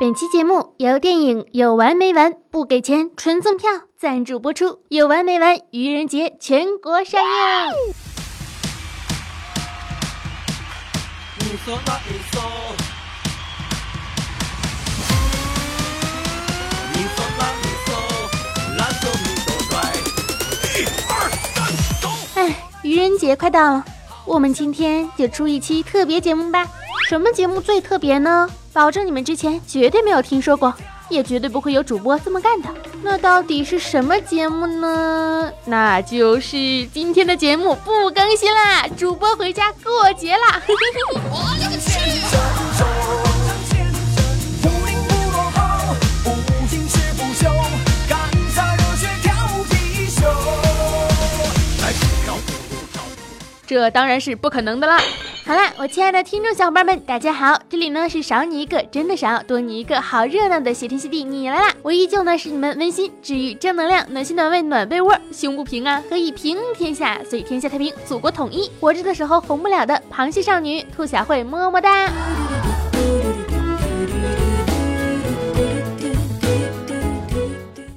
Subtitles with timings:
[0.00, 3.68] 本期节目由电影《有完没完》不给钱纯赠票
[3.98, 7.28] 赞助播出，《有完没完》愚人节全国上映。
[22.36, 23.84] 哎，愚人节快到了，
[24.24, 26.66] 我们今天就出一期特别节目吧。
[27.06, 28.48] 什么节目最特别呢？
[28.72, 30.72] 保证你们之前绝对没有听说过，
[31.08, 32.68] 也绝对不会有主播这么干的。
[33.02, 35.52] 那到底是什么节目呢？
[35.64, 40.62] 那就是今天的节目不更新啦，主播回家过节啦。
[53.66, 55.00] 这当然是不可能的啦！
[55.50, 61.74] 好啦，我亲爱的听众小伙伴们，大家好，这里呢是少你一个真的少，多你一个好热闹的谢天谢地，你来啦！
[61.82, 68.70] 我依旧呢是你们温馨治愈正能量暖心暖胃暖被窝胸不平啊可以平天下，所以天下太平，祖国统一。
[68.78, 72.08] 活着的时候红不了的螃蟹少女兔小慧么么哒！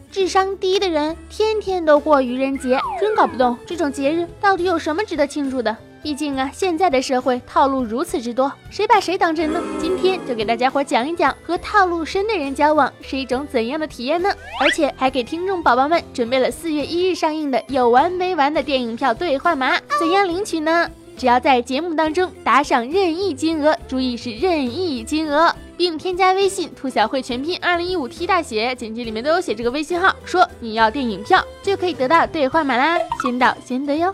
[0.10, 5.78] 智商低的人天天都过愚人节，真搞不懂这种节日到底有什么值得庆祝的。
[6.04, 9.62] 毕竟啊，现在的社会套路如此之多，谁把谁当真呢？
[9.80, 14.30] 今天就给大家伙讲一讲和套路深的人交往是一种怎样的体验呢？
[14.60, 20.92] 而且还给听众宝宝们准备了四月一日上映的《有完没完》的电影票兑换码，怎样领取呢？
[21.16, 25.56] 只要在节目当中打赏任意金额，注意是任意金额。
[25.76, 34.14] 并添加微信“兔小慧全拼二零一五 T 大写”，简介里面都有写这个微信号，说你要电影票，就可以得到兑换码啦，先到先得哟。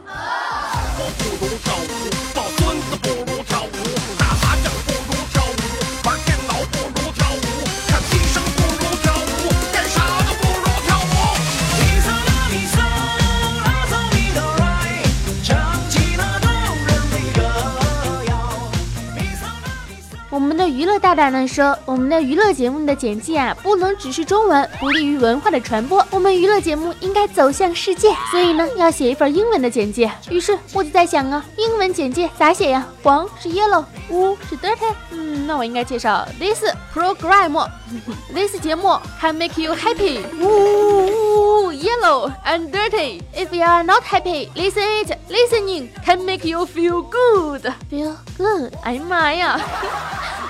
[20.68, 26.06] 娱乐大大呢说，我们的娱乐节目的简介啊，不能只是中文，不利于文化的传播。
[26.12, 30.12] 我们娱乐节目应该走向世界，所以呢，要写一份英文的简介。
[30.30, 32.86] 于是我就在想啊，英文简介咋写呀？
[33.04, 34.94] 黄是 yellow，乌是 dirty。
[35.12, 40.20] 嗯，那我应该介绍 this program，this 节目 can make you happy。
[40.40, 43.22] 呜，yellow and dirty。
[43.36, 45.18] If you are not happy, listen it.
[45.30, 47.72] Listening can make you feel good.
[47.92, 48.74] Feel good。
[48.84, 49.60] 哎呀妈呀！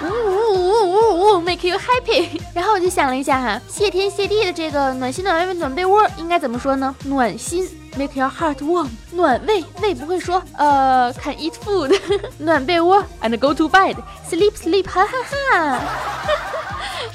[0.01, 2.39] 呜呜呜呜呜，make you happy。
[2.53, 6.95] 然后我就想了一下哈，谢天谢地的这个暖心暖胃暖被窝应该怎么说呢？
[7.05, 8.87] 暖心，make your heart warm。
[9.11, 11.99] 暖胃，胃不会说呃，can eat food。
[12.37, 15.11] 暖被窝，and go to bed，sleep sleep，哈哈
[15.51, 15.81] 哈，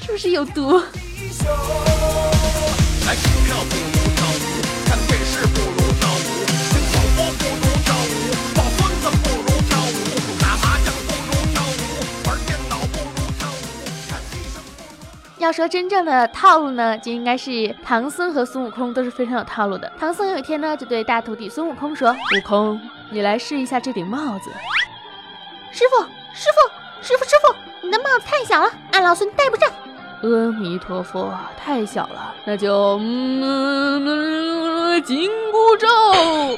[0.05, 0.81] 是不是有毒？
[15.45, 19.91] 要说真正的套路呢，就应该是唐僧和孙悟空都是非常有套路的。
[19.99, 24.49] 唐僧有一天呢，就对大徒弟孙悟空说：“悟空，你来试一下这顶帽子。”
[25.71, 26.01] 师傅，
[26.33, 26.57] 师傅，
[26.99, 29.69] 师傅，师傅，你的帽子太小了，俺老孙戴不上。
[30.23, 31.31] 阿弥陀佛，
[31.63, 36.57] 太小了，那就嗯，紧箍咒啊！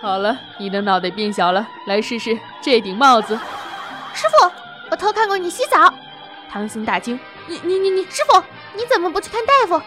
[0.00, 3.36] 好了，你的脑袋变小了，来试试这顶帽子。
[4.14, 4.48] 师傅，
[4.88, 5.92] 我偷看过你洗澡。
[6.48, 7.18] 唐僧大惊。
[7.46, 8.42] 你你你你，师傅，
[8.74, 9.82] 你怎么不去看大夫？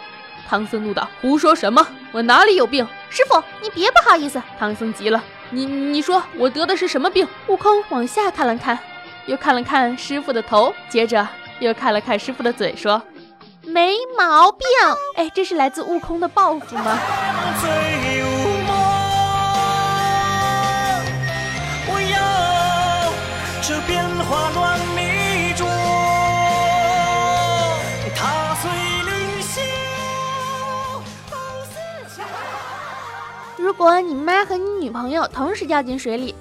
[0.48, 1.86] 唐僧怒道：“胡说什么？
[2.12, 2.88] 我哪里有病？
[3.10, 8.78] 师傅，你别不好意思。”唐僧急了：“你你说我得的是什么病？”悟空往下看了看，
[9.26, 11.28] 又看了看师傅的头，接着
[11.60, 13.02] 又看了看师傅的嘴，说
[13.66, 14.68] ：“没毛病。”
[15.18, 17.00] 哎，这是来自悟空的报复吗？
[33.66, 36.36] 如果你妈和你女朋友同时掉进水里，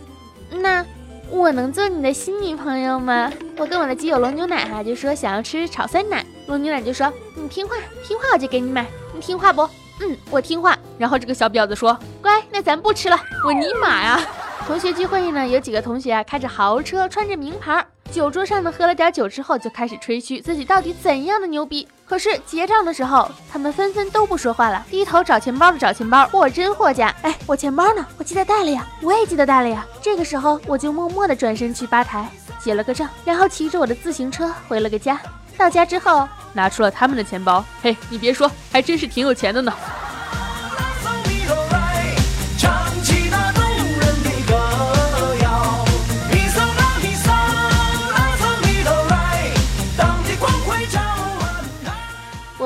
[0.50, 0.84] 那
[1.30, 3.32] 我能做你的新女朋友吗？
[3.56, 7.76] 我跟我的基友龙牛奶哈就说想要吃炒酸奶，龙牛奶就说你听话，
[8.06, 9.62] 听话我就给你买，你听话不？
[10.02, 10.78] 嗯，我听话。
[10.98, 13.18] 然后这个小婊子说乖，那咱不吃了。
[13.42, 14.20] 我尼玛呀！
[14.66, 17.86] 同学聚会呢，有几个同学啊开着豪车，穿着名牌。
[18.14, 21.88] 酒桌上呢，喝了点酒之后，就开始吹嘘自己到底怎样的牛逼。
[22.06, 27.12] 可是结账的时候，他们纷纷都不说话了，低头找钱包的找钱包，货真货假。
[27.22, 28.06] 哎，我钱包呢？
[28.16, 29.84] 我记得带了呀，我也记得带了呀。
[30.00, 32.30] 这个时候，我就默默的转身去吧台
[32.60, 35.20] 结了个账，然后骑着我的自行车回了个家。
[35.58, 37.64] 到家之后，拿出了他们的钱包。
[37.82, 39.74] 嘿，你别说，还真是挺有钱的呢。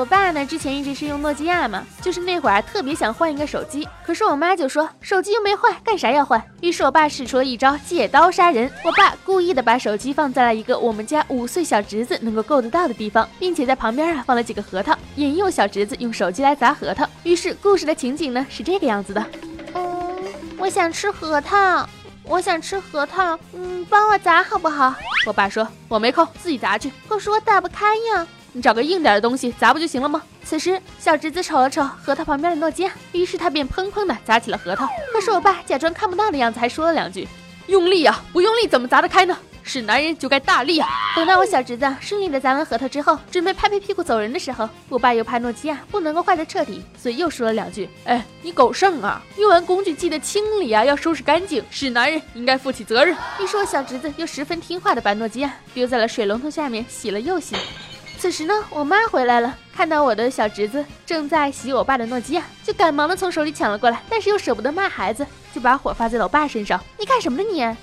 [0.09, 6.43] 爸呢，之前一直是用诺基亚嘛，就是那会儿特别想换一个手机，可是我妈就说手机又没坏，干啥要换？
[6.61, 8.69] 于是我爸使出了一招借刀杀人。
[8.83, 17.07] 我爸故意的把手机放在了一个我们家五岁小侄子能够够得到的地方，并且在旁边啊放了几个核桃，引诱小侄子用手机来砸核桃。
[17.23, 19.23] 于是故事的情景呢是这个样子的：
[19.75, 20.17] 嗯，
[20.57, 21.87] 我想吃核桃，
[22.23, 24.95] 我想吃核桃，嗯，帮我砸好不好？
[25.27, 26.91] 我爸说我没空，自己砸去。
[27.07, 28.27] 可是我打不开呀。
[28.51, 30.21] 你找个硬点的东西砸不就行了吗？
[30.43, 34.87] 此时，小侄子瞅了瞅核桃旁边的诺基亚，于是他便砰砰的砸起了核桃。
[35.13, 37.27] 可是我爸假装看不到的样子，还说了两句
[37.67, 39.37] ：“用力啊，不用力怎么砸得开呢？
[39.61, 57.55] 是男人就该大力啊！”等到我小侄子顺利的砸完核桃之后，准备拍拍屁股走人的时候，我爸又怕诺基亚不能够坏得彻底，所以又说了两句：“哎，你狗剩啊，用完工具记得清理啊，要收拾干净，是男人应该负起责任。”于是我小侄子又十分听话的把诺基亚丢在了水龙头下面洗了又洗。
[58.19, 65.25] 此时呢，我妈回来了，看到我的小侄子正在洗我爸的诺基亚，就赶忙的从手里抢了过来，但是又舍不得骂孩子，
[65.55, 66.77] 就把火发在了我爸身上。
[66.99, 67.61] 你干什么呢你？
[67.63, 67.77] 啊，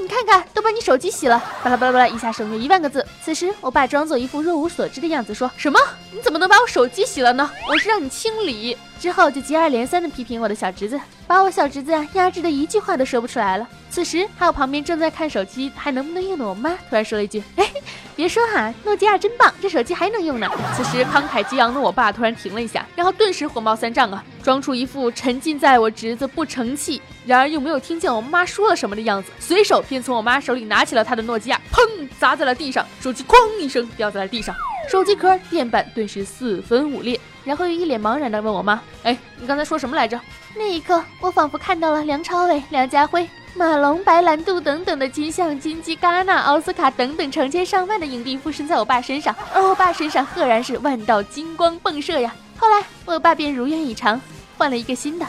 [0.00, 3.04] 你看看，都把你手机洗了，巴拉巴拉巴拉，一下省略一万个字。
[3.24, 5.80] 此时，我爸装作一副若无所知的样子，说什么？
[6.12, 7.50] 你怎么能把我手机洗了呢？
[7.68, 8.76] 我是让你清理。
[9.00, 13.66] 之后就接二连三的批评我的小侄子，把我小侄子压制的一句话都说不出来了。
[13.88, 17.66] 此时，还有旁边正在看手机还能不能用的我妈突然说了一句：“哎，
[18.14, 34.54] 别说哈，诺基亚真棒，这手机还能用呢。”此时慷慨激昂的我爸突然停了一下，然后顿时火冒三丈啊，装出一副沉浸在我侄子不成器，然而又没有听见我妈说了什么的样子，随手便从我妈手里拿起了他的诺基亚，砰，砸在了地上，手机哐一声掉在了地上，
[34.90, 40.20] 手机壳、电板顿时四分五裂，然后又一脸茫然的问我妈：“哎，你刚才说什么来着？”
[40.56, 43.28] 那一刻，我仿佛看到了梁朝伟、梁家辉。
[43.54, 52.32] 马龙、白兰度等等的金像、金鸡、戛纳、奥斯卡等等成千上万的影帝附身在我爸身上，而我爸身上赫然是万道金光迸射呀！
[52.56, 54.20] 后来，我爸便如愿以偿，
[54.56, 55.26] 换了一个新的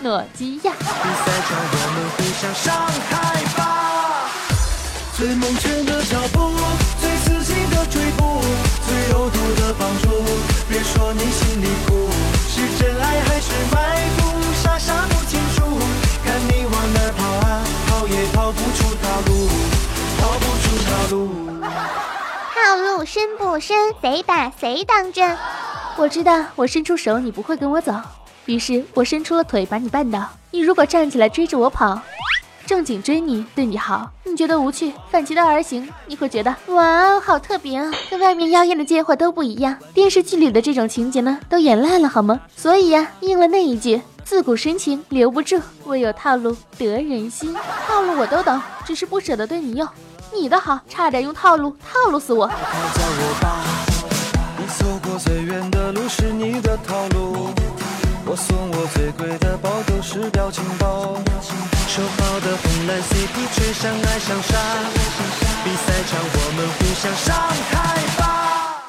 [0.00, 0.72] 诺基亚。
[5.16, 6.50] 最猛犬的脚步，
[7.24, 8.40] 最刺激的追捕，
[8.86, 10.08] 最有毒的帮助。
[10.68, 12.08] 别说你心里苦，
[12.48, 14.20] 是真爱还是埋伏？
[14.62, 15.64] 傻傻不清楚，
[16.24, 17.26] 看你往哪跑。
[18.08, 19.48] 也跑不出套路，
[20.18, 21.28] 逃不出套路。
[22.54, 23.94] 套路深不深？
[24.00, 25.36] 谁把谁当真？
[25.96, 27.94] 我知道，我伸出手你不会跟我走，
[28.46, 30.28] 于是我伸出了腿把你绊倒。
[30.50, 32.00] 你如果站起来追着我跑，
[32.66, 39.76] 正经追你，对你好，你觉得无趣，反其道而行，你会觉得哇哦，好特别啊，跟外面妖艳的贱货都不一样。
[39.92, 42.40] 电视剧里的这种情节呢，都演烂了好吗？
[42.56, 44.00] 所以呀，应了那一句。
[44.24, 47.52] 自古深情留不住，唯有套路得人心。
[47.88, 49.88] 套路我都懂，只是不舍得对你用。
[50.32, 52.48] 你的好，差点用套路套路死我。
[54.56, 57.48] 你走过最远的路是你的套路，
[58.30, 61.18] 我送我最贵的包都是表情包。
[61.88, 64.56] 说好的红蓝 CP 却相爱相杀，
[65.64, 67.34] 比赛场我们互相伤
[67.72, 68.84] 害吧。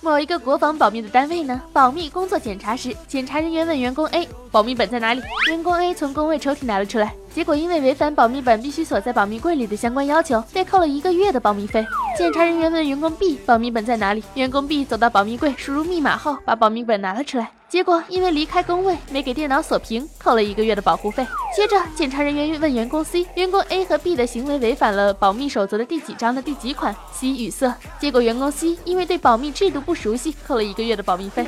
[0.00, 5.20] 某一个国防保密的单位呢，保密工作检查时，检查人员问员工 A：“ 保密本在哪里？”
[5.50, 11.86] 员工 A 从工位抽屉拿了出来，结果因为违反保密本必须锁在保密柜里的相关要求，被扣了一个月的保密费。
[12.16, 17.50] 检查人员问员工 B：“ 保密本在哪里？”员工 B 走到保密柜，输入密码后，把保密本拿了出来。
[17.68, 21.26] 结果因为离开工位没给电脑锁屏，扣了一个月的保护费。
[21.54, 27.76] 接着，检查人员问员工 C：“ 员工 A 和 B 的行为违反了保密守则的第几章的第几款？”C 语塞。
[27.98, 31.46] 结果员工 C 因为对保密制度不熟悉，扣了一个月的保密费。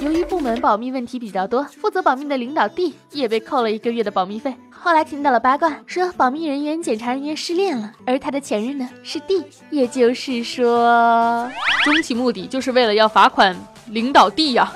[0.00, 4.54] 由于部门保密问题比较多，负责保密的领导 D 也被扣了一个月的保密费。
[4.70, 11.50] 后来听到了八卦，说保密人员检查人员失恋了，而他的前任呢是 D，也就是说，
[11.84, 13.54] 终极目的就是为了要罚款
[13.86, 14.72] 领导地呀。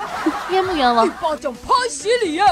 [0.49, 1.05] 冤不冤枉？
[1.07, 2.43] 一巴掌拍死你耶！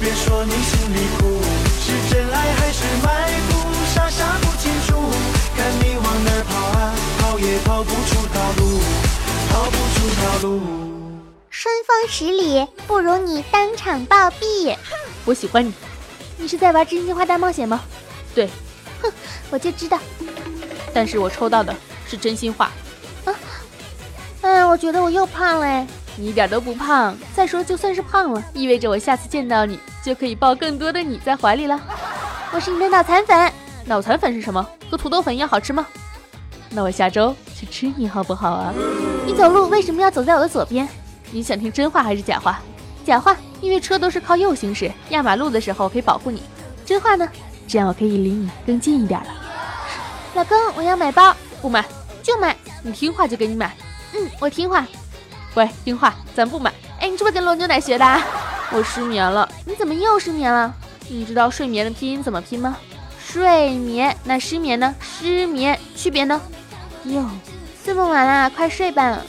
[0.00, 1.40] 别说你心里苦，
[1.78, 3.68] 是真爱还是卖腐？
[3.94, 4.96] 傻傻不清楚，
[5.54, 8.80] 看你往哪跑啊，跑也跑不出套路，
[9.50, 10.60] 跑不出套路。
[11.50, 14.74] 春风十里，不如你当场暴毙。
[15.26, 15.72] 我喜欢你，
[16.38, 17.82] 你是在玩真心话大冒险吗？
[18.34, 18.48] 对，
[19.02, 19.12] 哼，
[19.50, 19.98] 我就知道。
[20.94, 21.76] 但是我抽到的
[22.10, 22.72] 是真心话。
[23.24, 23.32] 啊
[24.42, 25.86] 哎，我觉得我又胖了，
[26.16, 27.16] 你一点都不胖。
[27.36, 31.80] 再说，就算是胖了，意味着我下次见到你就可以抱更多的你在怀里了。
[32.52, 33.52] 我是你的脑残粉，
[33.84, 34.66] 脑残粉是什么？
[34.90, 35.86] 和土豆粉一样好吃吗？
[36.70, 38.74] 那我下周去吃你好不好啊？
[39.24, 40.88] 你走路为什么要走在我的左边？
[41.30, 42.58] 你想听真话还是假话？
[43.04, 46.42] 假话，因为车都是靠右行驶，压马路的时候可以保护你。
[46.84, 47.28] 真话呢？
[47.68, 49.26] 这样我可以离你更近一点了。
[50.34, 51.84] 老公，我要买包，不买
[52.22, 53.76] 就买，你听话就给你买。
[54.14, 54.86] 嗯，我听话。
[55.54, 56.72] 喂，听话，咱不买。
[57.00, 58.22] 哎，你是不是跟罗牛奶学的？
[58.72, 59.48] 我失眠了。
[59.64, 60.72] 你怎么又失眠了？
[61.08, 62.76] 你知道睡眠的拼音怎么拼吗？
[63.24, 64.16] 睡眠。
[64.24, 64.94] 那失眠呢？
[65.00, 65.78] 失眠。
[65.96, 66.40] 区别呢？
[67.04, 67.28] 哟，
[67.84, 69.20] 这么晚了，快睡吧。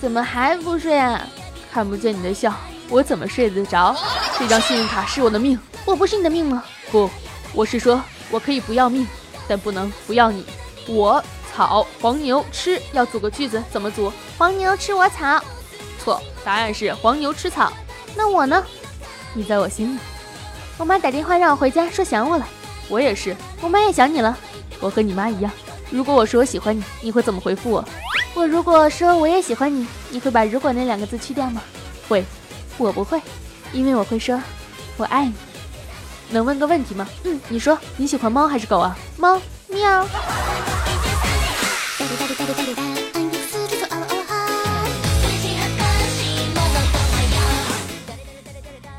[0.00, 1.24] 怎么还不睡啊？
[1.72, 2.52] 看不见你的笑，
[2.88, 3.94] 我怎么睡得着？
[4.38, 6.64] 这张信用卡是我的命，我不是你的命吗？
[6.90, 7.08] 不，
[7.52, 9.06] 我是说，我可以不要命，
[9.46, 10.44] 但不能不要你。
[10.88, 11.22] 我
[11.54, 14.12] 草黄牛吃，要组个句子，怎么组？
[14.38, 15.38] 黄牛吃我草。
[16.02, 17.72] 错，答案是黄牛吃草。
[18.16, 18.64] 那我呢？
[19.34, 19.98] 你在我心里。
[20.78, 22.48] 我妈打电话让我回家，说想我了。
[22.88, 24.36] 我也是，我妈也想你了。
[24.80, 25.52] 我和你妈一样。
[25.90, 27.84] 如果我说我喜欢你，你会怎么回复我？
[28.34, 31.62] 我如果说我也喜欢你，你会把“如果”那两个字去掉吗？
[32.08, 32.24] 会。
[32.78, 33.20] 我不会，
[33.72, 34.40] 因为我会说
[34.96, 35.34] 我爱你。
[36.30, 37.06] 能问个问题吗？
[37.24, 38.96] 嗯，你说你喜欢猫还是狗啊？
[39.18, 40.06] 猫，喵。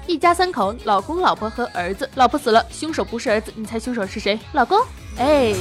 [0.06, 2.10] 一家三口，老公、老婆和儿子。
[2.16, 4.40] 老婆死了，凶手不是儿子，你猜凶手是谁？
[4.54, 4.80] 老公。
[5.18, 5.54] 哎。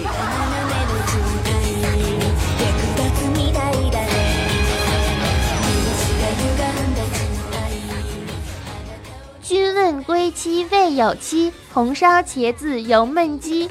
[9.42, 13.68] 君问归期未有期，红烧茄子油焖鸡。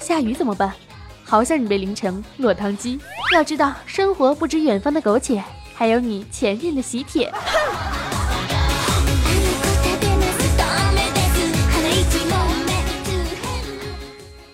[0.00, 0.72] 下雨怎么办？
[1.24, 2.98] 好想你被淋成落汤鸡。
[3.32, 5.42] 要知道，生活不止远方的苟且，
[5.74, 7.32] 还有你前任的喜帖。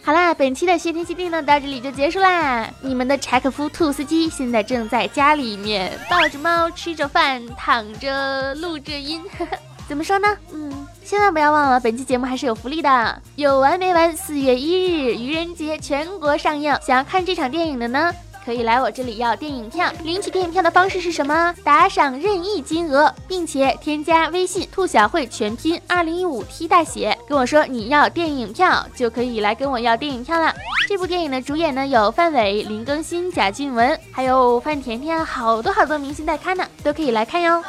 [0.02, 2.66] 好啦，本期的谢天谢地呢，到这里就结束啦。
[2.80, 9.22] 你们的柴可夫兔司机现在正在家里面抱着猫，吃着饭，躺着录着音。
[9.38, 10.28] 呵 呵怎么说呢？
[10.52, 14.16] 嗯，千万不要忘了，本期节目还是有福利的，有完没完？
[14.16, 18.10] 四月一日愚人节全国上映，想要看这场电影的呢，
[18.48, 19.92] 可以来我这里要电影票。
[20.04, 21.54] 领取电影票的方式是什么？
[21.62, 30.54] 打赏任意金额，并且添加微信“兔小慧”全拼二零一五 T 大写，跟我说你要电影票，就可以来跟我要电影票了。
[30.88, 37.62] 这部电影的主演呢有范伟、林更新、贾静雯，还有范甜甜，好多好多明星待看呢，都可以来看哟。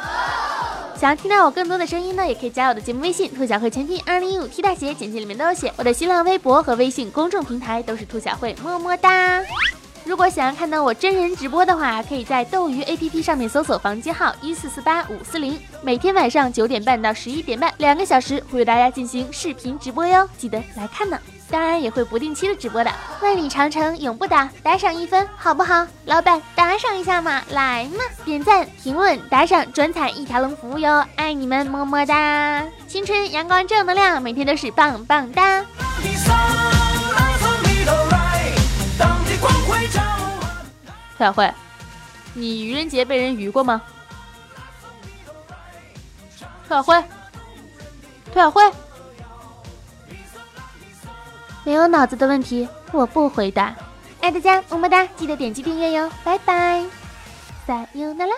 [0.98, 5.70] 想要听到我更多的声音呢，也可以加我的节目微信“兔小慧全拼二零一五 T 大写”，简介里面都有写。
[5.76, 9.42] 我的新浪微博和微信公众平台都是兔小慧，么么哒。
[10.10, 21.16] 如果想要看到我真人直播的话，可以在斗鱼 APP 上面搜索房间号一四四八五四零，每天晚上九点半到十一点半，两个小时会为大家进行视频直播哟，记得来看呢。
[21.48, 22.90] 当然也会不定期的直播的，
[23.22, 25.86] 万里长城永不倒，打赏一分好不好？
[26.06, 32.64] 老板打赏一下嘛，来嘛，点赞、评论、打赏、转采一条龙服务哟，爱你们，么么哒！
[32.88, 35.64] 青春阳光正能量，每天都是棒棒哒！
[41.20, 41.52] 小慧，
[42.32, 43.82] 你愚人节被人愚过吗？
[46.66, 46.98] 兔小慧，
[48.32, 48.62] 兔小慧。
[51.62, 53.76] 没有脑子的问题，我不回答。
[54.22, 55.06] 爱大家，么么哒！
[55.08, 56.86] 记得点击订阅哟，拜拜，
[57.66, 58.34] 撒由那拉。